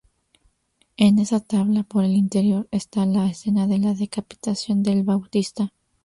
[0.97, 5.73] En esa tabla por el interior está la escena de la decapitación del Bautista.